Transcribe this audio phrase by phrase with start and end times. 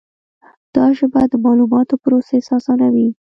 [0.75, 3.07] دا ژبه د معلوماتو پروسس آسانوي.